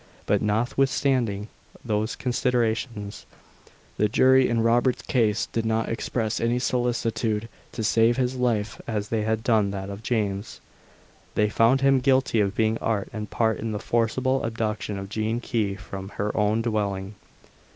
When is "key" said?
15.39-15.75